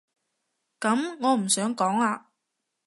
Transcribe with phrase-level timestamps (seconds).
[0.79, 2.31] 噉我唔想講啊